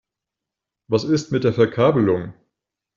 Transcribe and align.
Was 0.87 1.03
ist 1.03 1.31
mit 1.31 1.43
der 1.43 1.53
Verkabelung? 1.53 2.33